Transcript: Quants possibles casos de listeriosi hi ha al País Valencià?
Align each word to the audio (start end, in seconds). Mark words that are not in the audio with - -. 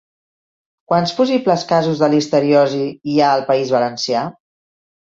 Quants 0.91 1.13
possibles 1.17 1.67
casos 1.73 2.03
de 2.05 2.11
listeriosi 2.15 2.83
hi 2.91 3.21
ha 3.21 3.31
al 3.37 3.49
País 3.55 3.79
Valencià? 3.79 4.29